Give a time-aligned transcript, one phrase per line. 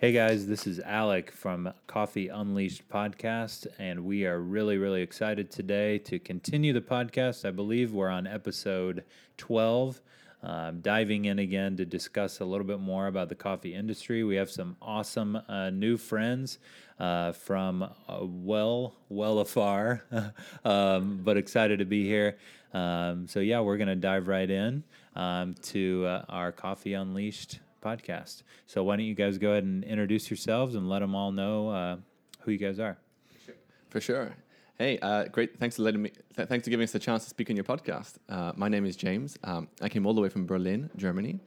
[0.00, 5.50] Hey guys, this is Alec from Coffee Unleashed podcast, and we are really, really excited
[5.50, 7.46] today to continue the podcast.
[7.46, 9.04] I believe we're on episode
[9.36, 10.00] 12,
[10.42, 14.24] um, diving in again to discuss a little bit more about the coffee industry.
[14.24, 16.60] We have some awesome uh, new friends
[16.98, 20.02] uh, from uh, well, well afar,
[20.64, 22.38] um, but excited to be here.
[22.72, 24.82] Um, so, yeah, we're going to dive right in
[25.14, 28.42] um, to uh, our Coffee Unleashed podcast.
[28.66, 31.68] So why don't you guys go ahead and introduce yourselves and let them all know
[31.68, 31.96] uh,
[32.40, 32.98] who you guys are?
[33.88, 34.36] For sure.
[34.78, 35.58] Hey, uh, great.
[35.58, 36.10] Thanks for letting me.
[36.36, 38.14] Th- thanks for giving us the chance to speak on your podcast.
[38.28, 39.36] Uh, my name is James.
[39.44, 41.38] Um, I came all the way from Berlin, Germany,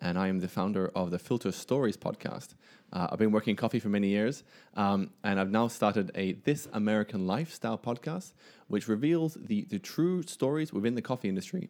[0.00, 2.54] and I am the founder of the Filter Stories podcast.
[2.92, 4.42] Uh, I've been working in coffee for many years,
[4.74, 8.32] um, and I've now started a This American Lifestyle podcast,
[8.68, 11.68] which reveals the the true stories within the coffee industry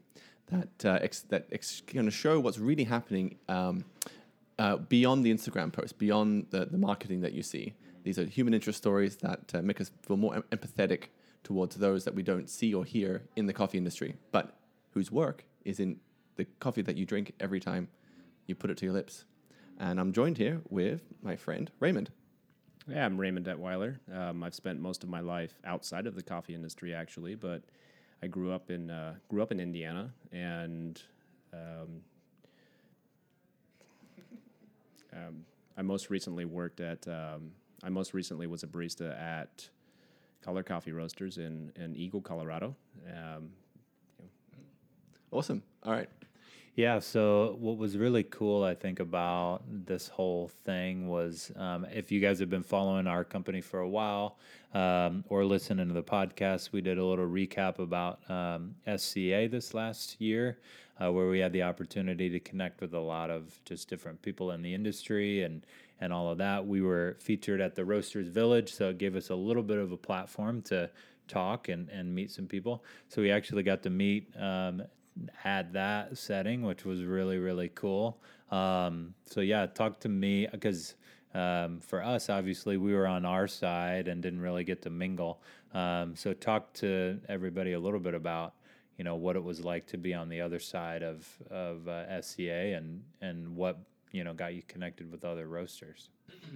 [0.51, 3.85] that uh, ex- that ex- going to show what's really happening um,
[4.59, 7.75] uh, beyond the Instagram post, beyond the, the marketing that you see.
[8.03, 11.05] These are human interest stories that uh, make us feel more em- empathetic
[11.43, 14.57] towards those that we don't see or hear in the coffee industry, but
[14.93, 15.99] whose work is in
[16.37, 17.89] the coffee that you drink every time
[18.51, 19.25] you put it to your lips.
[19.79, 22.11] And I'm joined here with my friend Raymond.
[22.87, 23.99] Yeah, I'm Raymond Detweiler.
[24.13, 27.63] Um, I've spent most of my life outside of the coffee industry, actually, but
[28.23, 31.01] I grew up in uh, grew up in Indiana, and
[31.55, 32.03] um,
[35.15, 35.45] um,
[35.79, 37.07] I most recently worked at.
[37.09, 39.71] Um, I most recently was a barista at
[40.43, 42.77] Color Coffee Roasters in in Eagle, Colorado.
[43.09, 43.51] Um,
[45.33, 45.63] Awesome.
[45.85, 46.09] All right.
[46.77, 47.01] Yeah.
[47.01, 52.21] So what was really cool, I think, about this whole thing was um, if you
[52.21, 54.39] guys have been following our company for a while
[54.73, 59.75] um, or listening to the podcast, we did a little recap about um, SCA this
[59.75, 60.59] last year,
[61.03, 64.53] uh, where we had the opportunity to connect with a lot of just different people
[64.53, 65.67] in the industry and
[66.03, 66.67] and all of that.
[66.67, 69.93] We were featured at the Roasters Village, so it gave us a little bit of
[69.93, 70.89] a platform to
[71.29, 72.83] talk and, and meet some people.
[73.09, 74.83] So we actually got to meet um,
[75.45, 78.21] at that setting, which was really really cool.
[78.51, 80.95] Um, so yeah, talk to me because
[81.35, 85.41] um, for us, obviously, we were on our side and didn't really get to mingle.
[85.73, 88.55] Um, so talk to everybody a little bit about
[88.99, 92.21] you know what it was like to be on the other side of of uh,
[92.21, 93.79] SCA and and what
[94.13, 96.11] you know got you connected with other roasters.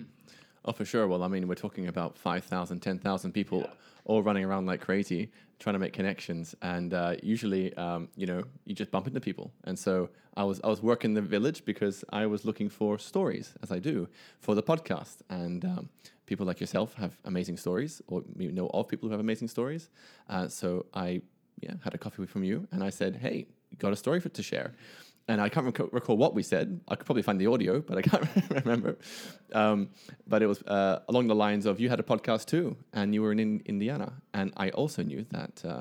[0.64, 1.06] Oh, for sure.
[1.06, 3.68] Well, I mean, we're talking about 5,000, 10,000 people
[4.06, 6.54] all running around like crazy, trying to make connections.
[6.62, 9.52] And uh, usually, um, you know, you just bump into people.
[9.64, 13.54] And so I was, I was working the village because I was looking for stories,
[13.62, 14.08] as I do,
[14.40, 15.16] for the podcast.
[15.28, 15.90] And um,
[16.26, 19.90] people like yourself have amazing stories, or you know of people who have amazing stories.
[20.30, 21.20] Uh, so I
[21.60, 24.30] yeah, had a coffee from you, and I said, hey, you got a story for,
[24.30, 24.72] to share
[25.28, 26.80] and I can't rec- recall what we said.
[26.88, 28.26] I could probably find the audio, but I can't
[28.64, 28.98] remember.
[29.52, 29.90] Um,
[30.26, 33.22] but it was uh, along the lines of you had a podcast too, and you
[33.22, 35.62] were in, in Indiana, and I also knew that.
[35.64, 35.80] Uh,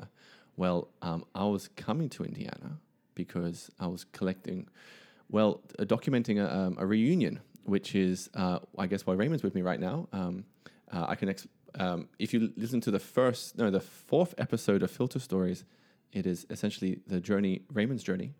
[0.56, 2.78] well, um, I was coming to Indiana
[3.14, 4.68] because I was collecting,
[5.28, 9.54] well, uh, documenting a, um, a reunion, which is, uh, I guess, why Raymond's with
[9.54, 10.08] me right now.
[10.12, 10.44] Um,
[10.92, 14.82] uh, I can, ex- um, if you listen to the first, no, the fourth episode
[14.82, 15.64] of Filter Stories,
[16.12, 18.34] it is essentially the journey, Raymond's journey.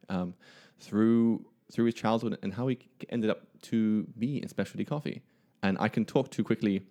[0.81, 5.23] Through through his childhood and how he ended up to be in specialty coffee.
[5.63, 6.87] And I can talk too quickly.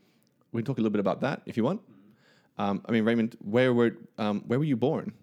[0.51, 1.81] We can talk a little bit about that if you want.
[2.57, 5.13] Um, I mean, Raymond, where were um, where were you born?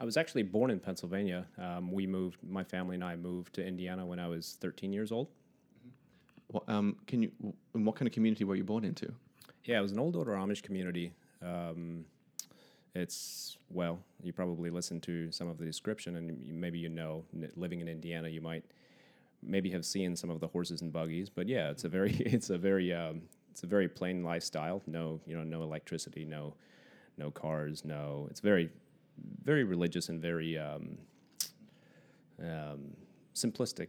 [0.00, 1.46] I was actually born in Pennsylvania.
[1.58, 5.12] Um, we moved, my family and I moved to Indiana when I was 13 years
[5.12, 5.28] old.
[6.48, 7.30] What, um, can you?
[7.72, 9.12] What kind of community were you born into?
[9.64, 11.12] Yeah, it was an old order Amish community.
[11.42, 12.06] Um,
[12.94, 17.24] it's well, you probably listened to some of the description, and maybe you know,
[17.56, 18.64] living in Indiana, you might
[19.42, 21.30] maybe have seen some of the horses and buggies.
[21.30, 24.82] But yeah, it's a very, it's a very, um, it's a very plain lifestyle.
[24.86, 26.54] No, you know, no electricity, no,
[27.16, 28.26] no cars, no.
[28.30, 28.70] It's very,
[29.44, 30.98] very religious and very um,
[32.42, 32.96] um,
[33.34, 33.88] simplistic.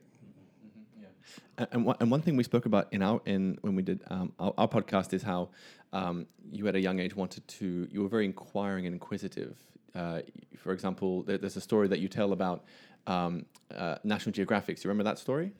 [1.58, 4.34] And, one, and one thing we spoke about in our in when we did um,
[4.40, 5.50] our, our podcast is how
[5.94, 9.58] um, you at a young age wanted to you were very inquiring and inquisitive.
[9.94, 10.22] Uh,
[10.58, 12.64] for example, there, there's a story that you tell about
[13.08, 13.46] um,
[13.76, 14.78] uh, National Geographic.
[14.78, 15.52] Do you remember that story?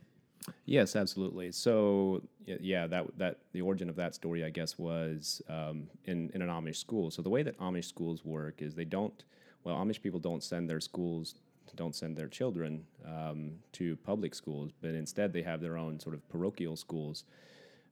[0.66, 1.52] Yes, absolutely.
[1.52, 6.42] So yeah, that that the origin of that story, I guess, was um, in in
[6.42, 7.12] an Amish school.
[7.12, 9.24] So the way that Amish schools work is they don't.
[9.64, 11.36] Well, Amish people don't send their schools,
[11.76, 16.16] don't send their children um, to public schools, but instead they have their own sort
[16.16, 17.24] of parochial schools.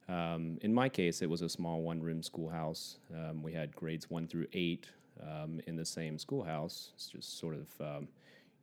[0.08, 2.98] Um, in my case, it was a small one-room schoolhouse.
[3.14, 4.88] Um, we had grades one through eight
[5.22, 6.90] um, in the same schoolhouse.
[6.94, 8.08] It's just sort of um,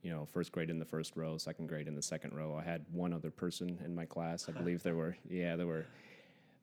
[0.01, 2.55] you know, first grade in the first row, second grade in the second row.
[2.59, 4.47] I had one other person in my class.
[4.47, 5.85] I believe there were, yeah, there were,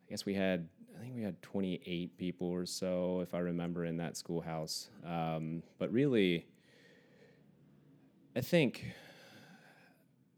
[0.07, 3.85] I guess we had I think we had 28 people or so, if I remember,
[3.85, 4.89] in that schoolhouse.
[5.05, 6.47] Um, but really,
[8.37, 8.93] I think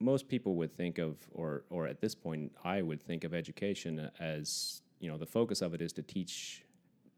[0.00, 4.10] most people would think of, or or at this point, I would think of education
[4.20, 6.62] as you know the focus of it is to teach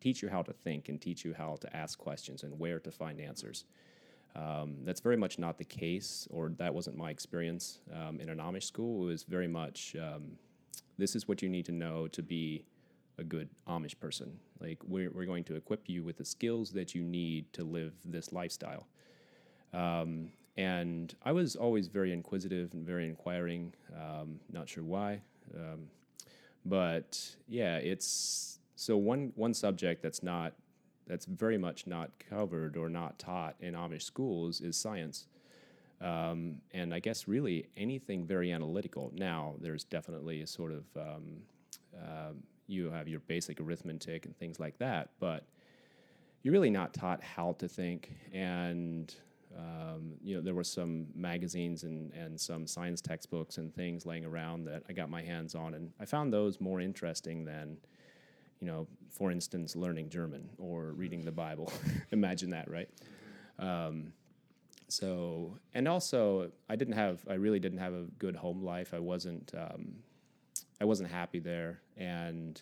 [0.01, 2.91] teach you how to think and teach you how to ask questions and where to
[2.93, 3.65] find answers.
[4.37, 8.39] Um, that's very much not the case, or that wasn't my experience um, in an
[8.39, 9.09] Amish school.
[9.09, 10.39] It was very much um,
[10.97, 12.65] this is what you need to know to be
[13.19, 14.39] a good Amish person.
[14.61, 17.95] Like we're, we're going to equip you with the skills that you need to live
[18.05, 18.87] this lifestyle.
[19.73, 23.73] Um, and I was always very inquisitive and very inquiring.
[23.97, 25.21] Um, not sure why,
[25.55, 25.87] um,
[26.67, 30.53] but yeah, it's so one one subject that's not
[31.07, 35.29] that's very much not covered or not taught in Amish schools is science.
[36.01, 39.13] Um, and I guess really anything very analytical.
[39.15, 41.43] Now, there's definitely a sort of um,
[41.97, 42.33] uh,
[42.67, 45.45] you have your basic arithmetic and things like that, but
[46.43, 48.13] you're really not taught how to think.
[48.33, 49.15] And
[49.57, 54.25] um, you know, there were some magazines and, and some science textbooks and things laying
[54.25, 57.79] around that I got my hands on, and I found those more interesting than,
[58.61, 61.73] you know, for instance, learning German or reading the Bible.
[62.13, 62.89] Imagine that, right?
[63.59, 64.13] Um,
[64.89, 68.95] so, and also, I didn't have, I really didn't have a good home life.
[68.95, 69.97] I wasn't, um,
[70.81, 72.61] I wasn't happy there, and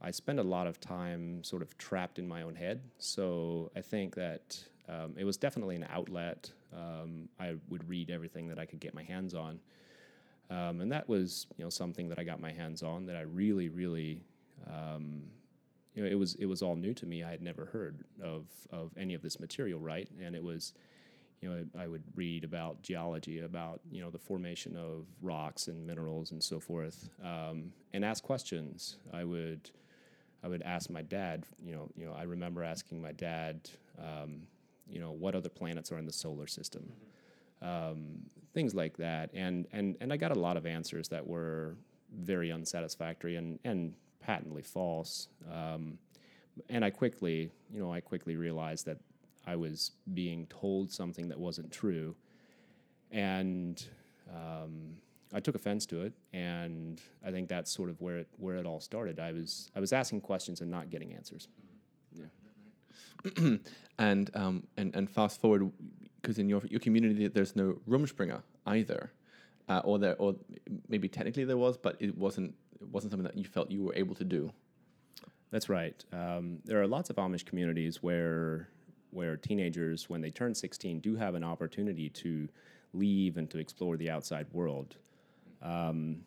[0.00, 2.80] I spent a lot of time sort of trapped in my own head.
[2.98, 4.58] So I think that
[4.90, 6.50] um, it was definitely an outlet.
[6.74, 9.60] Um, I would read everything that I could get my hands on,
[10.50, 13.22] um, and that was you know something that I got my hands on that I
[13.22, 14.22] really, really.
[14.66, 15.22] Um,
[15.94, 17.22] you know, it was it was all new to me.
[17.24, 20.08] I had never heard of of any of this material, right?
[20.22, 20.72] And it was,
[21.40, 25.66] you know, I, I, would read about geology, about you know the formation of rocks
[25.66, 28.96] and minerals and so forth, um, and ask questions.
[29.12, 29.70] I would,
[30.44, 31.44] I would ask my dad.
[31.60, 34.42] You know, you know, I remember asking my dad, um,
[34.90, 36.92] you know, what other planets are in the solar system,
[37.62, 37.90] mm-hmm.
[37.92, 38.04] um,
[38.52, 41.76] things like that, and and and I got a lot of answers that were
[42.18, 45.28] very unsatisfactory and and patently false.
[45.50, 45.98] Um,
[46.68, 48.98] and I quickly, you know, I quickly realized that
[49.46, 52.14] I was being told something that wasn't true,
[53.10, 53.82] and
[54.28, 54.96] um,
[55.32, 56.12] I took offense to it.
[56.32, 59.18] And I think that's sort of where it where it all started.
[59.18, 61.48] I was I was asking questions and not getting answers.
[63.98, 65.70] And um, and and fast forward
[66.22, 69.12] because in your your community there's no Rumspringa either,
[69.68, 70.36] uh, or there or
[70.88, 73.94] maybe technically there was, but it wasn't it wasn't something that you felt you were
[73.94, 74.50] able to do.
[75.50, 76.02] That's right.
[76.14, 78.68] Um, there are lots of Amish communities where
[79.10, 82.48] where teenagers, when they turn 16, do have an opportunity to
[82.94, 84.96] leave and to explore the outside world.
[85.60, 86.22] Um,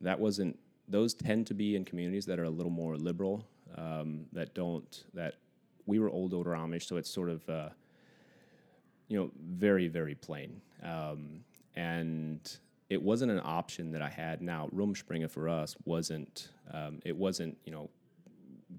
[0.00, 0.58] that wasn't;
[0.88, 3.44] those tend to be in communities that are a little more liberal,
[3.76, 5.34] um, that don't that
[5.88, 7.70] we were old older Amish, so it's sort of uh,
[9.08, 11.40] you know very very plain, um,
[11.74, 12.58] and
[12.90, 14.42] it wasn't an option that I had.
[14.42, 17.90] Now Rumspringa for us wasn't um, it wasn't you know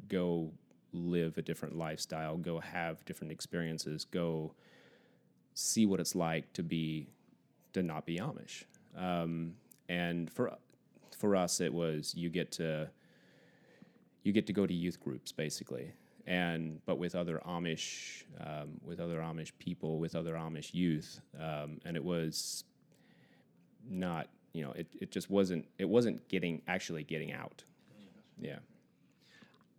[0.08, 0.52] go
[0.94, 4.54] live a different lifestyle, go have different experiences, go
[5.54, 7.08] see what it's like to be
[7.74, 8.64] to not be Amish.
[8.96, 9.56] Um,
[9.90, 10.56] and for
[11.18, 12.90] for us, it was you get to
[14.24, 15.92] you get to go to youth groups basically,
[16.30, 21.82] and but with other Amish um, with other Amish people, with other Amish youth, um,
[21.84, 22.64] and it was
[23.90, 27.64] not you know it, it just wasn't it wasn't getting actually getting out.
[28.40, 28.60] Yeah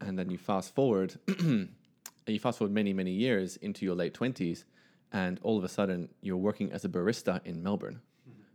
[0.00, 4.64] and then you fast forward, you fast forward many many years into your late twenties,
[5.12, 8.00] and all of a sudden you're working as a barista in Melbourne.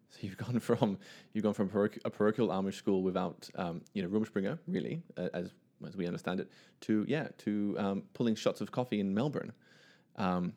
[0.09, 0.97] So you've gone from
[1.33, 1.69] you've gone from
[2.03, 5.01] a parochial Amish school without um, you know Rumspringa really
[5.33, 5.51] as
[5.85, 6.49] as we understand it
[6.81, 9.51] to yeah to um, pulling shots of coffee in Melbourne.
[10.17, 10.53] Um,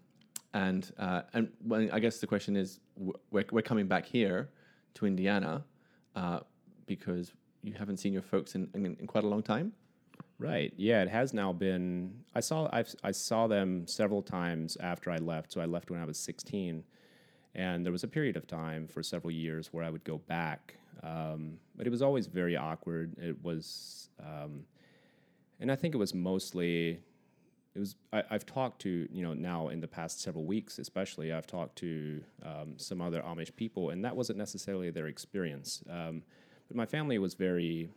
[0.55, 4.49] and uh, and well, I guess the question is, we're, we're coming back here
[4.95, 5.65] to Indiana
[6.17, 6.41] uh,
[6.87, 7.33] because
[7.63, 9.73] you haven't seen your folks in, in, in quite a long time.
[10.39, 10.73] Right.
[10.77, 12.13] Yeah, it has now been.
[12.35, 15.53] I saw I've, I saw them several times after I left.
[15.53, 16.85] So I left when I was 16,
[17.55, 20.77] and there was a period of time for several years where I would go back,
[21.03, 23.17] um, but it was always very awkward.
[23.19, 24.65] It was, um,
[25.61, 27.01] and I think it was mostly.
[27.75, 27.97] It was.
[28.13, 31.33] I, have talked to you know now in the past several weeks, especially.
[31.33, 35.83] I've talked to um, some other Amish people, and that wasn't necessarily their experience.
[35.91, 36.23] Um,
[36.69, 37.89] but my family was very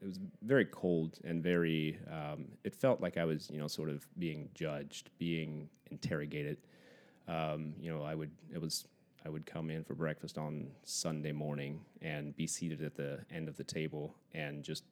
[0.00, 1.98] it was very cold and very.
[2.10, 6.58] Um, it felt like I was, you know, sort of being judged, being interrogated.
[7.28, 8.30] Um, you know, I would.
[8.52, 8.86] It was.
[9.22, 13.48] I would come in for breakfast on Sunday morning and be seated at the end
[13.48, 14.82] of the table and just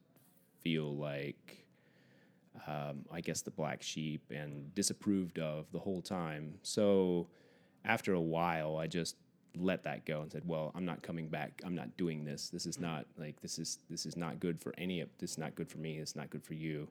[0.69, 1.65] feel like,
[2.67, 6.59] um, I guess, the black sheep and disapproved of the whole time.
[6.63, 7.27] So
[7.87, 9.17] after a while, I just
[9.57, 11.63] let that go and said, "Well, I'm not coming back.
[11.65, 12.51] I'm not doing this.
[12.51, 15.33] This is not like this is this is not good for any of this.
[15.33, 15.97] Is not good for me.
[15.99, 16.89] It's not good for you."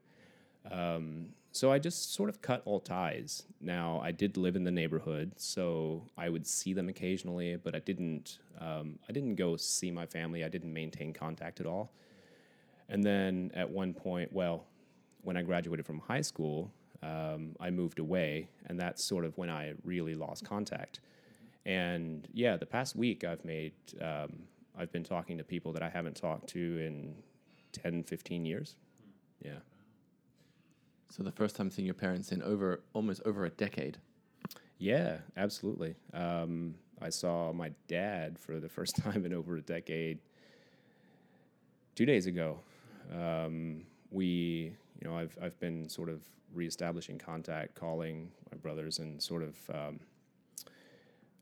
[0.72, 3.44] Um, so I just sort of cut all ties.
[3.60, 7.78] Now I did live in the neighborhood, so I would see them occasionally, but I
[7.78, 8.40] didn't.
[8.60, 10.42] Um, I didn't go see my family.
[10.44, 11.92] I didn't maintain contact at all.
[12.88, 14.64] And then at one point, well,
[15.22, 16.70] when I graduated from high school,
[17.02, 21.00] um, I moved away, and that's sort of when I really lost contact.
[21.66, 24.32] And yeah, the past week I've made, um,
[24.76, 27.14] I've been talking to people that I haven't talked to in
[27.72, 28.76] 10, 15 years.
[29.44, 29.58] Yeah.
[31.10, 33.98] So the first time seeing your parents in over almost over a decade.
[34.78, 35.94] Yeah, absolutely.
[36.12, 40.18] Um, I saw my dad for the first time in over a decade
[41.94, 42.58] two days ago.
[43.12, 46.20] Um, we, you know, I've I've been sort of
[46.52, 49.56] reestablishing contact, calling my brothers, and sort of.
[49.72, 50.00] Um,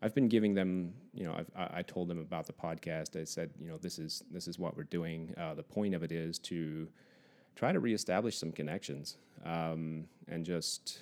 [0.03, 3.19] I've been giving them, you know, I've, I, told them about the podcast.
[3.19, 5.35] I said, you know, this is this is what we're doing.
[5.39, 6.87] Uh, the point of it is to
[7.55, 10.99] try to reestablish some connections um, and just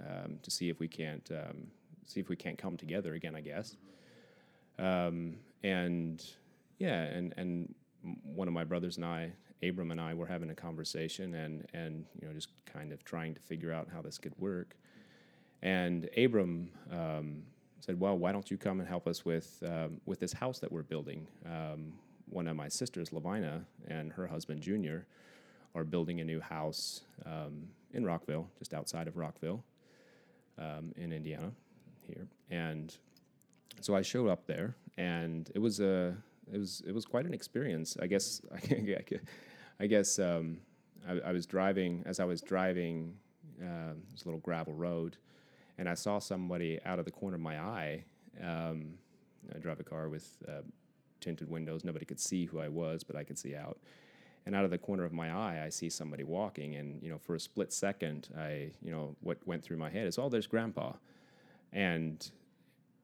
[0.00, 1.68] um, to see if we can't um,
[2.06, 3.34] see if we can't come together again.
[3.34, 3.76] I guess.
[4.78, 6.24] Um, and
[6.78, 7.74] yeah, and and
[8.22, 9.32] one of my brothers and I,
[9.68, 13.34] Abram and I, were having a conversation and and you know just kind of trying
[13.34, 14.76] to figure out how this could work.
[15.62, 17.42] And Abram um,
[17.80, 20.70] said, "Well, why don't you come and help us with um, with this house that
[20.70, 21.94] we're building?" Um,
[22.28, 25.06] one of my sisters, Lavina, and her husband Junior,
[25.74, 29.62] are building a new house um, in Rockville, just outside of Rockville,
[30.58, 31.52] um, in Indiana,
[32.06, 32.26] here.
[32.50, 32.96] And
[33.80, 36.16] so I showed up there, and it was a
[36.52, 37.96] it was it was quite an experience.
[38.00, 38.58] I guess I
[39.86, 40.58] guess um,
[41.08, 43.16] I, I, was driving as I was driving
[43.60, 45.16] uh, this little gravel road,
[45.78, 48.04] and I saw somebody out of the corner of my eye.
[48.42, 48.94] Um,
[49.54, 50.62] I drive a car with uh,
[51.20, 51.84] tinted windows.
[51.84, 53.78] Nobody could see who I was, but I could see out
[54.46, 57.18] and out of the corner of my eye i see somebody walking and you know
[57.18, 60.46] for a split second i you know what went through my head is oh there's
[60.46, 60.92] grandpa
[61.72, 62.30] and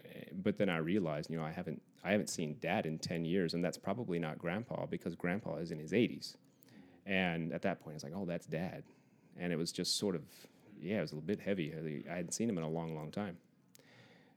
[0.05, 3.25] eh, but then i realized you know i haven't i haven't seen dad in 10
[3.25, 6.37] years and that's probably not grandpa because grandpa is in his 80s
[7.07, 8.85] and at that point it's like oh that's dad.
[9.39, 10.23] And it was just sort of
[10.81, 12.05] yeah it was a little bit heavy.
[12.11, 13.37] I hadn't seen him in a long long time.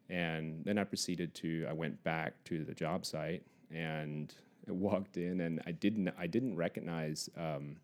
[0.10, 4.34] And then i proceeded to i went back to the job site and
[4.68, 7.78] walked in, and I didn't I didn't recognize um,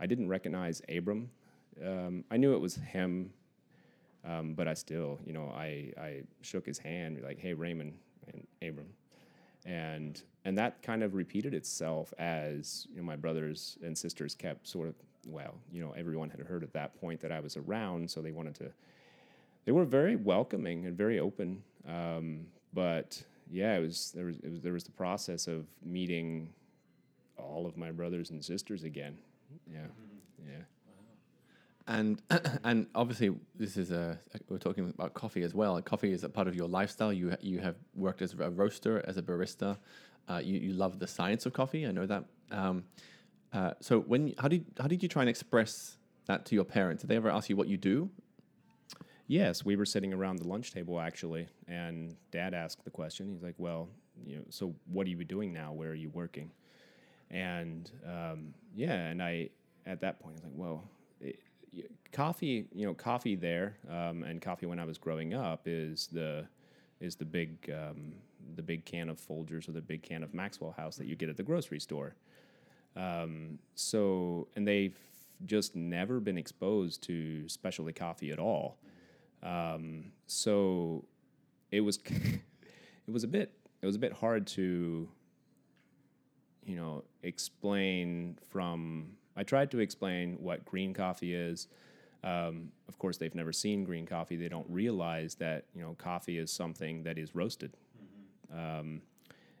[0.00, 1.30] I didn't recognize Abram.
[1.84, 3.30] Um, I knew it was him,
[4.24, 7.94] um, but I still you know I I shook his hand like hey Raymond
[8.32, 8.88] and Abram,
[9.64, 14.68] and and that kind of repeated itself as you know my brothers and sisters kept
[14.68, 14.94] sort of
[15.26, 18.32] well you know everyone had heard at that point that I was around, so they
[18.32, 18.70] wanted to.
[19.64, 24.60] They were very welcoming and very open, um, but yeah, it was there was, was
[24.60, 26.50] there was the process of meeting
[27.38, 29.16] all of my brothers and sisters again.
[29.70, 30.03] Yeah, mm-hmm.
[31.86, 32.22] And
[32.64, 35.80] and obviously this is a we're talking about coffee as well.
[35.82, 37.12] Coffee is a part of your lifestyle.
[37.12, 39.76] You you have worked as a roaster, as a barista.
[40.28, 41.86] Uh, you you love the science of coffee.
[41.86, 42.24] I know that.
[42.50, 42.84] Um,
[43.52, 47.02] uh, so when how did how did you try and express that to your parents?
[47.02, 48.10] Did they ever ask you what you do,
[49.26, 53.30] Yes, we were sitting around the lunch table actually, and Dad asked the question.
[53.30, 53.88] He's like, "Well,
[54.26, 55.72] you know, so what are you doing now?
[55.72, 56.50] Where are you working?"
[57.30, 59.48] And um, yeah, and I
[59.86, 60.84] at that point I was like, "Well,
[62.12, 66.46] coffee, you know, coffee there, um, and coffee when I was growing up is the
[67.00, 68.14] is the big um,
[68.56, 71.28] the big can of Folgers or the big can of Maxwell House that you get
[71.28, 72.14] at the grocery store."
[72.96, 74.96] Um, so, and they've
[75.46, 78.78] just never been exposed to specialty coffee at all.
[79.42, 81.04] Um, so
[81.70, 81.98] it was
[83.06, 83.52] it was a bit
[83.82, 85.08] it was a bit hard to
[86.64, 91.68] you know explain from I tried to explain what green coffee is.
[92.22, 94.36] Um, of course, they've never seen green coffee.
[94.36, 97.76] They don't realize that you know coffee is something that is roasted.
[98.52, 98.80] Mm-hmm.
[98.80, 99.02] Um,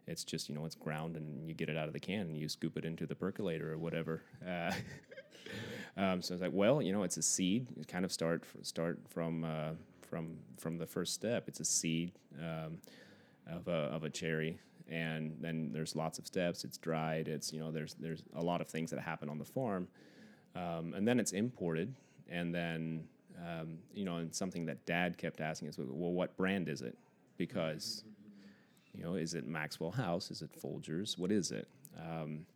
[0.06, 2.36] it's just you know it's ground and you get it out of the can and
[2.38, 4.22] you scoop it into the percolator or whatever.
[4.46, 4.72] Uh,
[5.96, 7.66] Um, so it's like, well, you know, it's a seed.
[7.76, 9.70] You kind of start start from uh,
[10.02, 11.48] from from the first step.
[11.48, 12.78] It's a seed um,
[13.48, 16.64] of a of a cherry, and then there's lots of steps.
[16.64, 17.28] It's dried.
[17.28, 19.88] It's you know, there's there's a lot of things that happen on the farm,
[20.54, 21.94] um, and then it's imported,
[22.28, 23.04] and then
[23.38, 26.96] um, you know, and something that Dad kept asking is, well, what brand is it?
[27.36, 28.04] Because
[28.94, 30.30] you know, is it Maxwell House?
[30.30, 31.18] Is it Folgers?
[31.18, 31.68] What is it?
[31.98, 32.46] Um,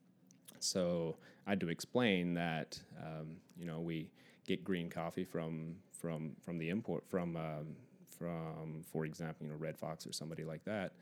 [0.61, 1.17] So
[1.47, 4.11] I had to explain that um, you know we
[4.47, 7.77] get green coffee from from from the import from um,
[8.19, 10.93] from for example you know Red Fox or somebody like that,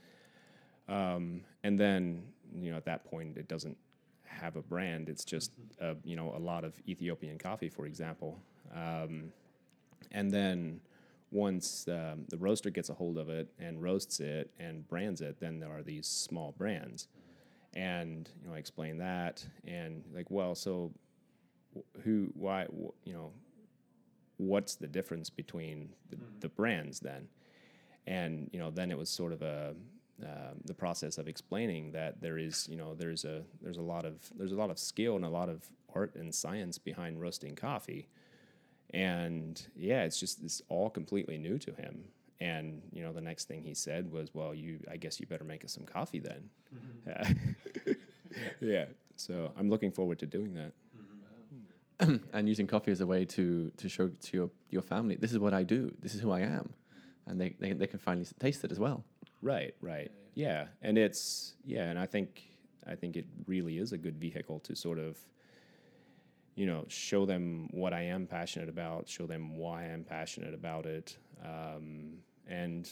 [0.89, 2.23] um, and then
[2.61, 3.77] you know at that point it doesn't
[4.25, 5.09] have a brand.
[5.09, 8.39] It's just a, you know a lot of Ethiopian coffee, for example,
[8.75, 9.33] um,
[10.13, 10.81] and then
[11.33, 15.41] once um, the roaster gets a hold of it and roasts it and brands it,
[15.41, 17.09] then there are these small brands.
[17.75, 20.93] And you know, I explain that, and like, well, so
[22.05, 23.33] who, why, wh- you know,
[24.39, 27.29] what's the difference between the, the brands then?
[28.07, 29.75] And you know, then it was sort of a
[30.23, 34.05] um, the process of explaining that there is, you know, there's a there's a lot
[34.05, 37.55] of there's a lot of skill and a lot of art and science behind roasting
[37.55, 38.09] coffee.
[38.95, 42.05] And yeah it's just it's all completely new to him.
[42.41, 45.45] And you know the next thing he said was well you i guess you better
[45.45, 46.51] make us some coffee then.
[47.07, 47.33] Yeah
[48.61, 48.85] Yeah.
[49.17, 50.73] so i'm looking forward to doing that.
[52.33, 55.39] And using coffee as a way to to show to your your family this is
[55.39, 56.75] what I do, this is who I am,
[57.27, 59.03] and they they, they can finally taste it as well.
[59.43, 60.11] Right right.
[60.35, 62.43] Yeah and it's yeah and i think
[62.87, 65.19] i think it really is a good vehicle to sort of
[66.55, 70.87] you know show them what i am passionate about show them why i'm passionate about
[70.87, 72.91] it um, and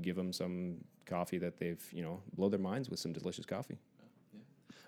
[0.00, 3.78] give them some coffee that they've you know blow their minds with some delicious coffee.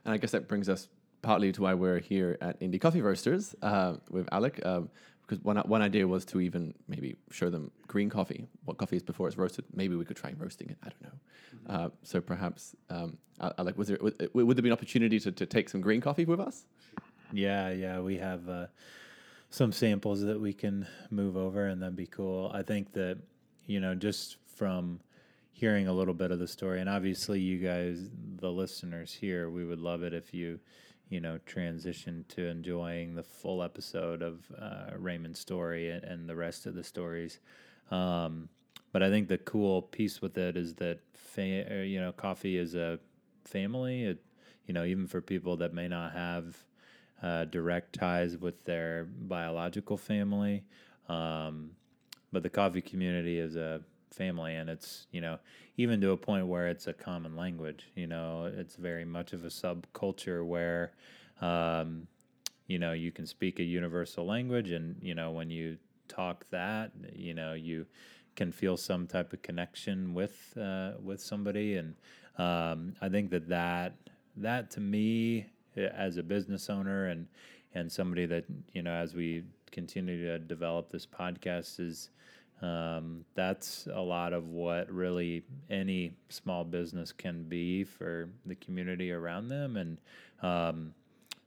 [0.04, 0.88] And I guess that brings us
[1.22, 4.64] partly to why we're here at Indie Coffee Roasters uh, with Alec.
[4.64, 4.90] Um,
[5.30, 9.02] because one one idea was to even maybe show them green coffee, what coffee is
[9.02, 9.64] before it's roasted.
[9.72, 10.78] Maybe we could try roasting it.
[10.82, 11.74] I don't know.
[11.74, 15.46] Uh, so perhaps, um, Alec, was there would, would there be an opportunity to, to
[15.46, 16.66] take some green coffee with us?
[17.32, 18.66] Yeah, yeah, we have uh,
[19.50, 22.50] some samples that we can move over, and that'd be cool.
[22.52, 23.18] I think that
[23.66, 24.98] you know, just from
[25.52, 28.10] hearing a little bit of the story, and obviously you guys,
[28.40, 30.58] the listeners here, we would love it if you,
[31.10, 36.36] you know, transition to enjoying the full episode of uh, Raymond's story and, and the
[36.36, 37.40] rest of the stories.
[37.90, 38.48] Um,
[38.92, 42.56] but I think the cool piece with it is that, fa- uh, you know, coffee
[42.56, 42.98] is a
[43.44, 44.04] family.
[44.04, 44.24] It,
[44.66, 46.56] you know, even for people that may not have
[47.22, 50.62] uh, direct ties with their biological family.
[51.08, 51.72] Um,
[52.32, 55.38] but the coffee community is a family, and it's, you know,
[55.76, 57.86] even to a point where it's a common language.
[57.94, 60.92] You know, it's very much of a subculture where,
[61.40, 62.06] um,
[62.66, 66.92] you know, you can speak a universal language, and, you know, when you talk that,
[67.14, 67.86] you know, you
[68.36, 71.94] can feel some type of connection with uh, with somebody, and
[72.38, 73.94] um, I think that that
[74.36, 75.46] that to me
[75.76, 77.26] uh, as a business owner and
[77.74, 82.10] and somebody that you know as we continue to develop this podcast is
[82.62, 89.12] um, that's a lot of what really any small business can be for the community
[89.12, 89.98] around them and
[90.42, 90.94] um,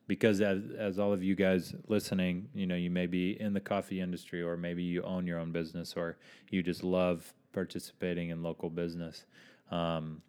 [0.07, 3.59] because as, as all of you guys listening you know you may be in the
[3.59, 6.17] coffee industry or maybe you own your own business or
[6.49, 9.25] you just love participating in local business
[9.71, 10.21] um,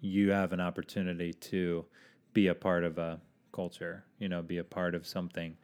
[0.00, 1.84] you have an opportunity to
[2.32, 3.20] be a part of a
[3.52, 5.56] culture, you know, be a part of something.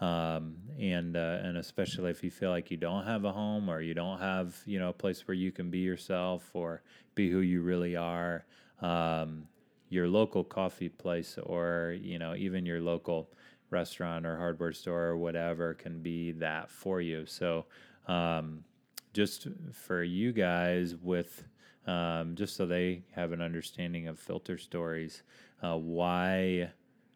[0.00, 3.80] Um, and uh, and especially if you feel like you don't have a home or
[3.80, 6.82] you don't have you know a place where you can be yourself or
[7.16, 8.44] be who you really are,
[8.80, 9.48] um,
[9.88, 13.28] your local coffee place or you know even your local
[13.70, 17.26] restaurant or hardware store or whatever can be that for you.
[17.26, 17.66] So
[18.06, 18.64] um,
[19.12, 21.44] just for you guys with
[21.86, 25.22] um, just so they have an understanding of filter stories,
[25.62, 26.70] uh, why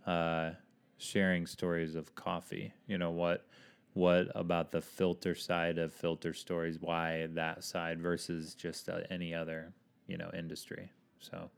[0.06, 0.50] uh,
[1.02, 2.72] sharing stories of coffee?
[2.86, 3.46] You know what
[3.94, 6.78] what about the filter side of filter stories?
[6.80, 9.72] Why that side versus just uh, any other
[10.06, 10.90] you know industry?
[11.20, 11.50] So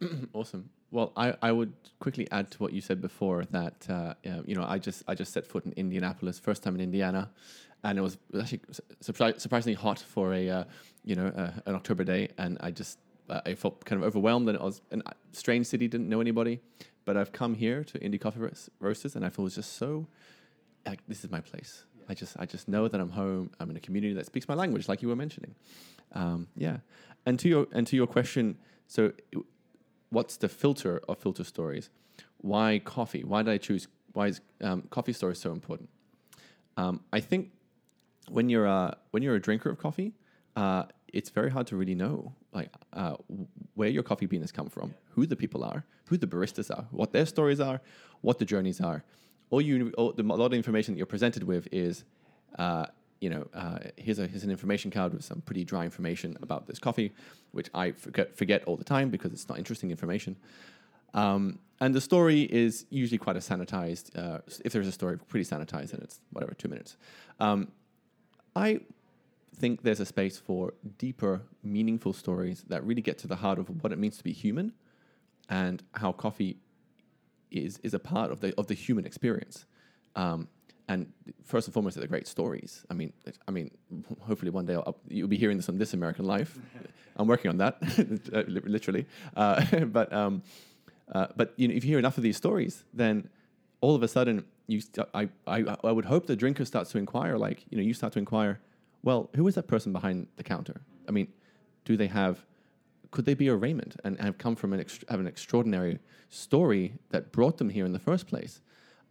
[0.32, 0.70] Awesome.
[0.90, 4.14] Well, I, I would quickly add to what you said before that uh,
[4.46, 7.30] you know I just I just set foot in Indianapolis first time in Indiana,
[7.82, 8.60] and it was, actually
[9.02, 10.64] surpri- surprisingly hot for a uh,
[11.04, 14.48] you know uh, an October day, and I just uh, I felt kind of overwhelmed,
[14.48, 15.00] and it was a
[15.32, 16.60] strange city, didn't know anybody,
[17.04, 18.40] but I've come here to Indie Coffee
[18.80, 20.06] Roasters, and I feel it's just so
[20.86, 21.84] like this is my place.
[22.08, 23.50] I just I just know that I'm home.
[23.60, 25.54] I'm in a community that speaks my language, like you were mentioning.
[26.12, 26.78] Um, yeah,
[27.26, 29.12] and to your and to your question, so
[30.10, 31.90] what's the filter of filter stories?
[32.38, 33.24] Why coffee?
[33.24, 33.88] Why did I choose?
[34.12, 35.88] Why is um, coffee stories so important?
[36.76, 37.50] Um, I think
[38.28, 40.12] when you're a, when you're a drinker of coffee,
[40.56, 43.16] uh, it's very hard to really know like uh,
[43.74, 46.86] where your coffee bean has come from, who the people are, who the baristas are,
[46.90, 47.80] what their stories are,
[48.20, 49.02] what the journeys are.
[49.50, 52.04] All you, all the, a lot of information that you're presented with is,
[52.58, 52.86] uh,
[53.20, 56.66] you know, uh, here's a here's an information card with some pretty dry information about
[56.66, 57.12] this coffee,
[57.52, 60.36] which I forget forget all the time because it's not interesting information.
[61.12, 64.16] Um, and the story is usually quite a sanitized.
[64.16, 66.96] Uh, if there's a story, pretty sanitized, and it's whatever two minutes.
[67.40, 67.68] Um,
[68.56, 68.80] I
[69.54, 73.82] think there's a space for deeper, meaningful stories that really get to the heart of
[73.82, 74.72] what it means to be human,
[75.48, 76.58] and how coffee
[77.50, 79.66] is is a part of the of the human experience.
[80.16, 80.48] Um,
[80.86, 81.12] and
[81.44, 82.84] first and foremost, they're great stories.
[82.90, 83.12] I mean,
[83.48, 83.70] I mean,
[84.20, 86.58] hopefully one day I'll, you'll be hearing this on This American Life.
[87.16, 87.78] I'm working on that,
[88.34, 89.06] uh, literally.
[89.36, 90.42] Uh, but um,
[91.12, 93.28] uh, but you know, if you hear enough of these stories, then
[93.80, 96.98] all of a sudden you, st- I, I, I would hope the drinker starts to
[96.98, 97.38] inquire.
[97.38, 98.60] Like you know, you start to inquire.
[99.04, 100.80] Well, who is that person behind the counter?
[101.06, 101.28] I mean,
[101.84, 102.44] do they have?
[103.10, 105.98] Could they be a Raymond and have come from an have an extraordinary
[106.30, 108.62] story that brought them here in the first place?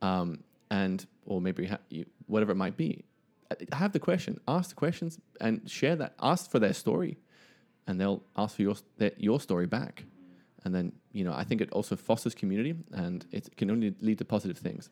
[0.02, 3.06] Um, and or maybe ha- you, whatever it might be.
[3.52, 6.16] Uh, Have the question, ask the questions, and share that.
[6.20, 7.18] Ask for their story,
[7.86, 10.06] and they'll ask for your their, your story back.
[10.66, 14.18] And then you know, I think it also fosters community, and it can only lead
[14.18, 14.90] to positive things.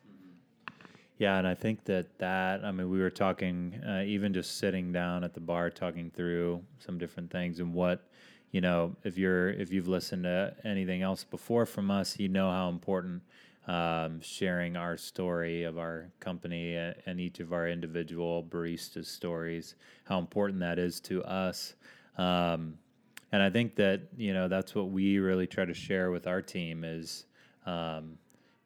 [1.21, 4.91] Yeah, and I think that that I mean we were talking uh, even just sitting
[4.91, 8.07] down at the bar talking through some different things and what
[8.49, 12.49] you know if you're if you've listened to anything else before from us, you know
[12.49, 13.21] how important
[13.67, 20.17] um, sharing our story of our company and each of our individual baristas stories, how
[20.17, 21.75] important that is to us.
[22.17, 22.79] Um,
[23.31, 26.41] and I think that you know that's what we really try to share with our
[26.41, 27.25] team is,
[27.67, 28.17] um,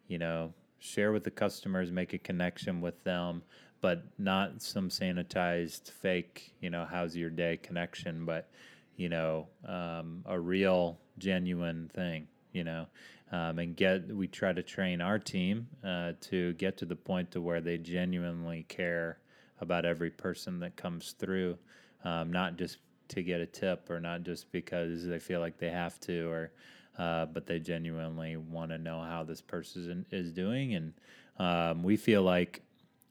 [0.07, 0.53] you know,
[0.85, 3.41] share with the customers, make a connection with them,
[3.81, 8.49] but not some sanitized fake, you know, how's your day connection, but
[8.95, 12.87] you know, um, a real, genuine thing, you know,
[13.31, 14.07] um, and get.
[14.07, 17.77] We try to train our team uh, to get to the point to where they
[17.77, 19.19] genuinely care
[19.59, 21.57] about every person that comes through,
[22.03, 22.77] um, not just
[23.09, 26.51] to get a tip or not just because they feel like they have to or
[26.97, 30.75] uh, but they genuinely want to know how this person is doing.
[30.75, 30.93] And
[31.37, 32.61] um, we feel like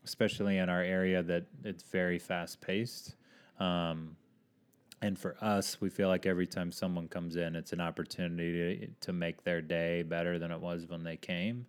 [0.04, 3.14] especially in our area that it's very fast paced
[3.58, 4.16] um,
[5.00, 9.06] and for us we feel like every time someone comes in it's an opportunity to,
[9.06, 11.66] to make their day better than it was when they came.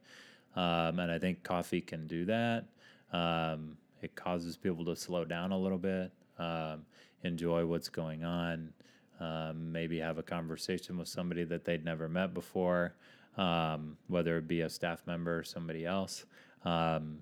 [0.55, 2.65] Um, and i think coffee can do that.
[3.11, 6.11] Um, it causes people to slow down a little bit.
[6.37, 6.85] Um,
[7.25, 8.71] enjoy what's going on,
[9.19, 12.93] um, maybe have a conversation with somebody that they'd never met before,
[13.37, 16.25] um, whether it be a staff member or somebody else.
[16.63, 17.19] Um,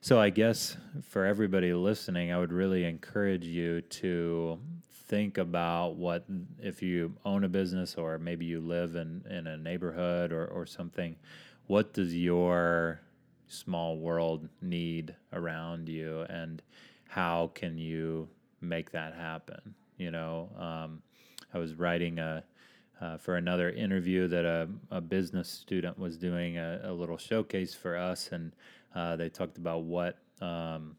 [0.00, 4.58] so I guess for everybody listening, I would really encourage you to
[5.08, 6.24] think about what
[6.60, 10.66] if you own a business or maybe you live in, in a neighborhood or, or
[10.66, 11.16] something,
[11.66, 13.00] what does your
[13.48, 16.62] small world need around you and
[17.08, 18.28] how can you
[18.60, 19.74] make that happen.
[19.96, 21.02] You know, um,
[21.52, 22.44] I was writing a
[23.00, 27.72] uh, for another interview that a, a business student was doing a, a little showcase
[27.72, 28.52] for us, and
[28.94, 30.96] uh, they talked about what um,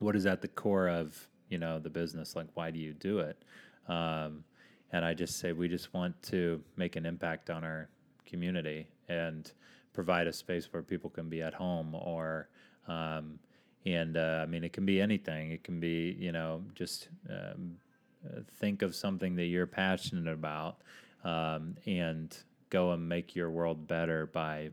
[0.00, 2.34] what is at the core of you know the business.
[2.34, 3.42] Like, why do you do it?
[3.88, 4.44] Um,
[4.92, 7.88] and I just say we just want to make an impact on our
[8.26, 9.50] community and
[9.92, 12.48] provide a space where people can be at home or
[12.86, 13.38] um,
[13.86, 15.52] and uh, I mean, it can be anything.
[15.52, 17.76] It can be, you know, just um,
[18.58, 20.78] think of something that you're passionate about
[21.24, 22.36] um, and
[22.70, 24.70] go and make your world better by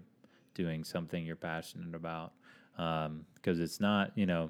[0.54, 2.34] doing something you're passionate about.
[2.76, 4.50] Because it's not, you know,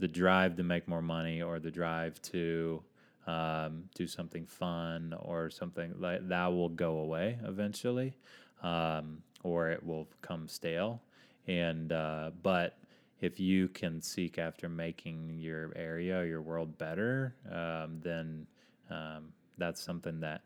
[0.00, 2.82] the drive to make more money or the drive to
[3.26, 8.14] um, do something fun or something like that will go away eventually,
[8.62, 11.00] um, or it will come stale.
[11.46, 12.76] And uh, but
[13.20, 18.46] if you can seek after making your area, your world better, um, then
[18.90, 20.42] um, that's something that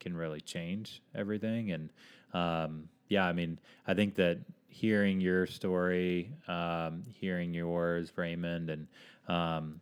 [0.00, 1.72] can really change everything.
[1.72, 1.90] And
[2.32, 8.86] um, yeah, I mean, I think that hearing your story, um, hearing yours, Raymond, and
[9.28, 9.80] um,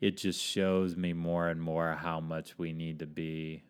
[0.00, 3.62] it just shows me more and more how much we need to be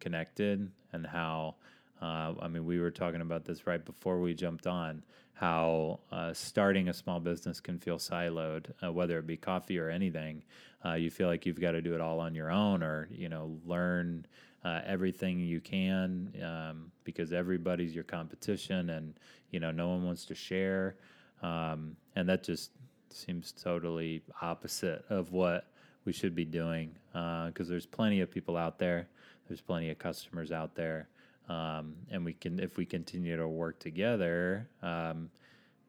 [0.00, 1.56] connected and how.
[2.02, 6.32] Uh, I mean, we were talking about this right before we jumped on how uh,
[6.32, 10.42] starting a small business can feel siloed, uh, whether it be coffee or anything.
[10.84, 13.28] Uh, you feel like you've got to do it all on your own, or you
[13.28, 14.26] know, learn
[14.64, 19.14] uh, everything you can um, because everybody's your competition, and
[19.52, 20.96] you know, no one wants to share,
[21.42, 22.72] um, and that just
[23.10, 25.68] seems totally opposite of what
[26.04, 29.06] we should be doing because there's plenty of people out there,
[29.46, 31.08] there's plenty of customers out there.
[31.48, 35.28] Um, and we can if we continue to work together um,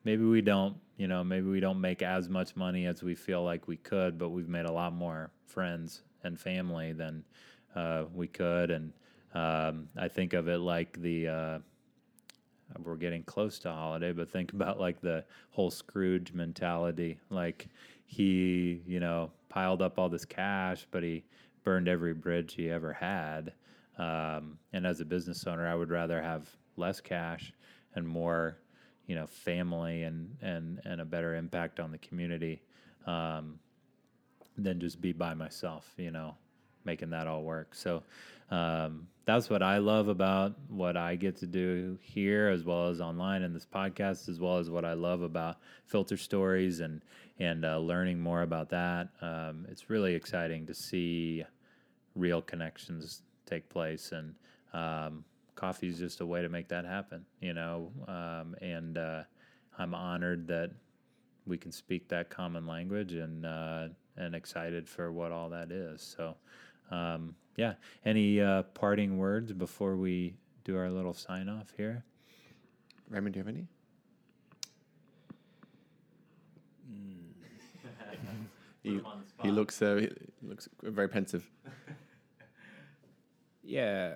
[0.03, 3.43] maybe we don't you know maybe we don't make as much money as we feel
[3.43, 7.23] like we could but we've made a lot more friends and family than
[7.75, 8.91] uh, we could and
[9.35, 11.59] um, i think of it like the uh,
[12.83, 17.19] we're getting close to holiday, but think about like the whole Scrooge mentality.
[17.29, 17.67] Like
[18.05, 21.23] he, you know, piled up all this cash, but he
[21.63, 23.53] burned every bridge he ever had.
[23.97, 27.53] Um, and as a business owner, I would rather have less cash
[27.95, 28.57] and more,
[29.05, 32.61] you know, family and and and a better impact on the community
[33.05, 33.59] um,
[34.57, 35.93] than just be by myself.
[35.97, 36.35] You know,
[36.85, 37.75] making that all work.
[37.75, 38.03] So
[38.49, 43.01] um, that's what I love about what I get to do here, as well as
[43.01, 47.01] online in this podcast, as well as what I love about Filter Stories and
[47.39, 49.09] and uh, learning more about that.
[49.21, 51.43] Um, it's really exciting to see
[52.15, 54.35] real connections take place, and
[54.73, 55.23] um,
[55.55, 57.25] coffee is just a way to make that happen.
[57.41, 59.23] You know, um, and uh,
[59.77, 60.71] I'm honored that
[61.45, 63.87] we can speak that common language and uh,
[64.17, 66.01] and excited for what all that is.
[66.01, 66.35] So
[66.91, 67.73] um, yeah.
[68.05, 72.03] Any uh, parting words before we do our little sign off here?
[73.09, 73.67] Raymond, do you have any?
[78.83, 79.01] he,
[79.41, 80.09] he looks uh, he
[80.47, 81.49] looks very pensive.
[83.63, 84.15] Yeah.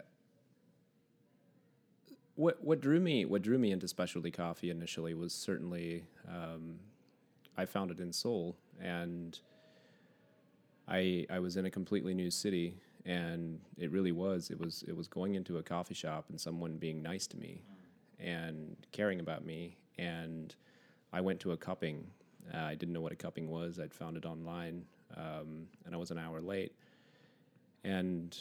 [2.36, 6.76] What what drew me what drew me into specialty coffee initially was certainly um,
[7.58, 9.40] I found it in Seoul and
[10.88, 14.96] I I was in a completely new city and it really was it was it
[14.96, 17.64] was going into a coffee shop and someone being nice to me
[18.20, 20.54] and caring about me and
[21.14, 22.06] I went to a cupping.
[22.54, 23.80] Uh, I didn't know what a cupping was.
[23.80, 26.74] I'd found it online um, and I was an hour late
[27.84, 28.38] and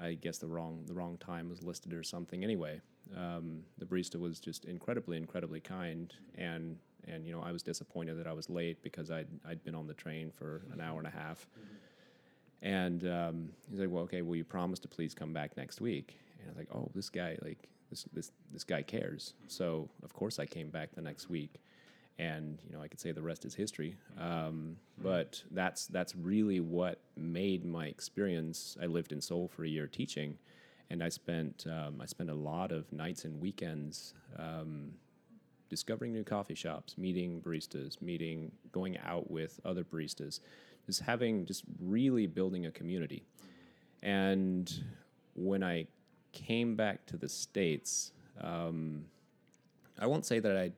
[0.00, 2.44] I guess the wrong the wrong time was listed or something.
[2.44, 2.80] Anyway,
[3.16, 8.18] um, the barista was just incredibly incredibly kind, and and you know I was disappointed
[8.18, 11.06] that I was late because I'd I'd been on the train for an hour and
[11.06, 11.46] a half,
[12.62, 16.16] and um, he's like, well, okay, will you promise to please come back next week?
[16.38, 19.34] And I was like, oh, this guy like this this this guy cares.
[19.48, 21.60] So of course I came back the next week
[22.18, 23.96] and you know I could say the rest is history.
[24.18, 28.76] Um, but that's that's really what made my experience.
[28.82, 30.38] I lived in Seoul for a year teaching,
[30.90, 34.92] and I spent um, I spent a lot of nights and weekends um,
[35.68, 40.40] discovering new coffee shops, meeting baristas, meeting going out with other baristas,
[40.86, 43.24] just having just really building a community.
[44.02, 44.72] And
[45.34, 45.86] when I
[46.32, 49.04] came back to the states, um,
[49.98, 50.72] I won't say that I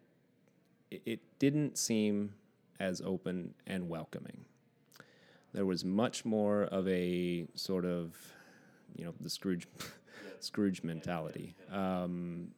[0.90, 2.34] it- didn't seem
[2.78, 4.44] as open and welcoming.
[5.52, 8.14] There was much more of a sort of,
[8.94, 9.66] you know, the Scrooge,
[10.40, 11.54] Scrooge mentality.
[11.72, 12.48] Um,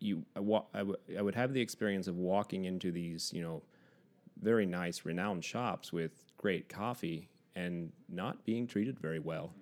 [0.00, 3.42] you, I, wa- I, w- I would have the experience of walking into these, you
[3.42, 3.62] know,
[4.42, 9.52] very nice, renowned shops with great coffee and not being treated very well.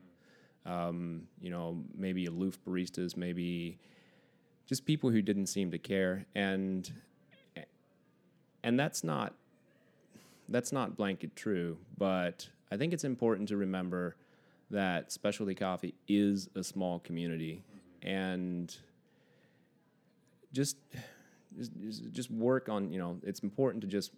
[0.65, 3.79] Um, you know, maybe aloof baristas, maybe
[4.67, 6.27] just people who didn't seem to care.
[6.35, 6.91] And
[8.65, 9.35] and that's not
[10.49, 14.15] that's not blanket true but i think it's important to remember
[14.73, 17.63] that specialty coffee is a small community.
[18.03, 18.75] And
[20.53, 20.77] just
[22.13, 24.13] just- work on you know it's important to just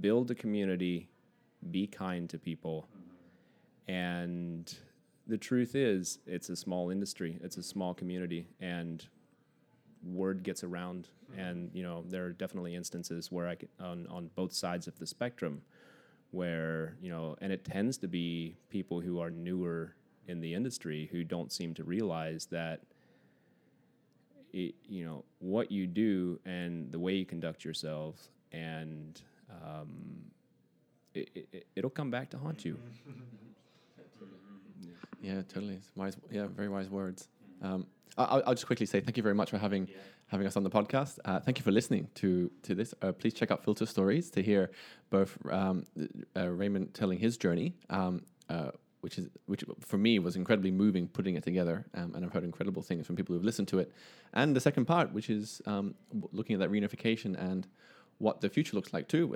[0.00, 1.08] build a community
[1.70, 2.86] be kind to people.
[3.88, 4.72] And
[5.26, 7.38] the truth is it's a small industry.
[7.42, 8.46] It's a small community.
[8.60, 9.06] And
[10.02, 14.30] word gets around and you know there are definitely instances where i can, on on
[14.34, 15.62] both sides of the spectrum
[16.30, 19.94] where you know and it tends to be people who are newer
[20.26, 22.80] in the industry who don't seem to realize that
[24.52, 29.88] it, you know what you do and the way you conduct yourself and um,
[31.14, 32.76] it, it, it'll come back to haunt you
[35.22, 35.74] Yeah, totally.
[35.74, 36.16] It's wise.
[36.30, 37.28] Yeah, very wise words.
[37.62, 37.86] Um,
[38.18, 39.88] I- I'll, I'll just quickly say thank you very much for having
[40.28, 41.18] having us on the podcast.
[41.24, 42.94] Uh, thank you for listening to to this.
[43.02, 44.70] Uh, please check out Filter Stories to hear
[45.10, 45.84] both um,
[46.36, 48.70] uh, Raymond telling his journey, um, uh,
[49.00, 52.44] which is which for me was incredibly moving putting it together, um, and I've heard
[52.44, 53.92] incredible things from people who've listened to it.
[54.32, 55.94] And the second part, which is um,
[56.32, 57.66] looking at that reunification and
[58.18, 59.34] what the future looks like too.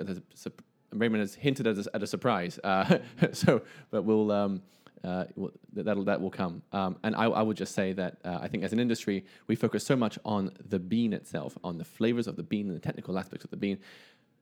[0.93, 2.99] Raymond has hinted at a, at a surprise, uh,
[3.33, 3.61] so
[3.91, 4.59] but we'll.
[5.05, 5.25] Uh,
[5.73, 6.63] that that'll, that will come.
[6.71, 9.55] Um, and I, I would just say that uh, I think as an industry, we
[9.55, 12.79] focus so much on the bean itself, on the flavors of the bean and the
[12.79, 13.77] technical aspects of the bean.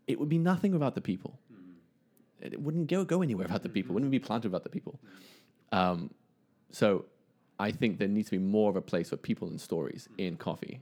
[0.08, 1.38] It would be nothing without the people.
[2.40, 3.92] It wouldn't go go anywhere without the people.
[3.92, 5.00] It wouldn't be planted without the people.
[5.74, 6.12] Um,
[6.72, 7.06] so
[7.60, 10.38] I think there needs to be more of a place for people and stories in
[10.38, 10.80] coffee,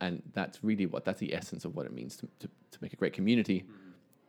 [0.00, 2.92] and that's really what that's the essence of what it means to, to, to make
[2.92, 3.64] a great community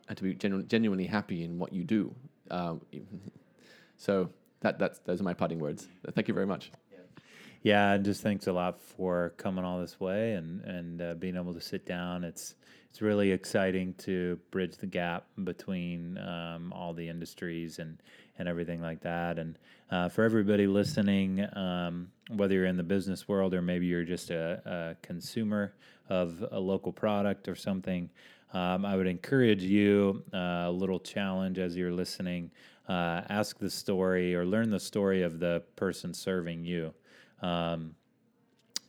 [0.08, 2.14] and to be genu- genuinely happy in what you do.
[2.50, 2.80] Um,
[3.96, 4.30] so
[4.64, 5.86] that that's those are my parting words.
[6.14, 6.72] Thank you very much.
[7.62, 11.36] yeah, and just thanks a lot for coming all this way and and uh, being
[11.36, 12.24] able to sit down.
[12.24, 12.54] It's
[12.88, 18.02] it's really exciting to bridge the gap between um, all the industries and
[18.38, 19.38] and everything like that.
[19.38, 19.58] And
[19.90, 24.30] uh, for everybody listening, um, whether you're in the business world or maybe you're just
[24.30, 25.74] a, a consumer
[26.08, 28.10] of a local product or something,
[28.54, 32.50] um, I would encourage you uh, a little challenge as you're listening.
[32.88, 36.92] Uh, ask the story or learn the story of the person serving you.
[37.40, 37.94] Um,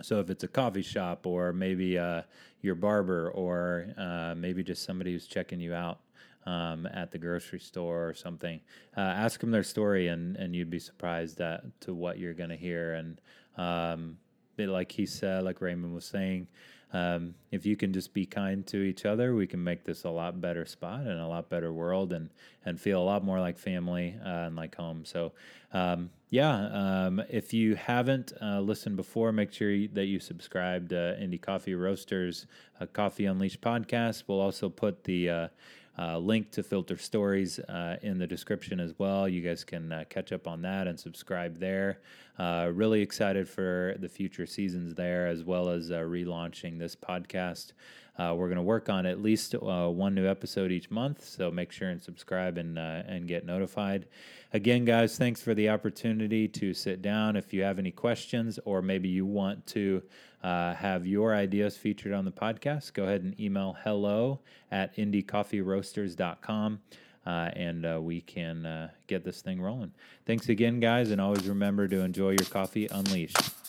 [0.02, 2.24] so if it's a coffee shop or maybe uh,
[2.62, 6.00] your barber or uh, maybe just somebody who's checking you out
[6.46, 8.60] um, at the grocery store or something,
[8.98, 12.50] uh, ask them their story and, and you'd be surprised at to what you're going
[12.50, 12.96] to hear.
[12.96, 13.22] And
[13.58, 14.18] um,
[14.58, 16.48] like he said, like Raymond was saying,
[16.96, 20.10] um, if you can just be kind to each other, we can make this a
[20.10, 22.30] lot better spot and a lot better world, and
[22.64, 25.04] and feel a lot more like family uh, and like home.
[25.04, 25.34] So,
[25.74, 30.88] um, yeah, um, if you haven't uh, listened before, make sure you, that you subscribe
[30.90, 32.48] to Indie Coffee Roasters
[32.80, 34.24] uh, Coffee Unleashed podcast.
[34.28, 35.50] We'll also put the
[35.98, 39.28] uh, link to Filter Stories uh, in the description as well.
[39.28, 42.00] You guys can uh, catch up on that and subscribe there.
[42.38, 47.72] Uh, really excited for the future seasons there, as well as uh, relaunching this podcast.
[48.18, 51.72] Uh, we're going to work on at least one new episode each month, so make
[51.72, 54.06] sure and subscribe and and get notified.
[54.54, 57.36] Again, guys, thanks for the opportunity to sit down.
[57.36, 60.02] If you have any questions, or maybe you want to
[60.46, 64.40] uh, have your ideas featured on the podcast, go ahead and email hello
[64.72, 66.80] at indiecoffeeroasters.com.
[67.26, 69.92] Uh, and uh, we can uh, get this thing rolling.
[70.28, 73.65] Thanks again, guys, and always remember to enjoy your coffee unleashed.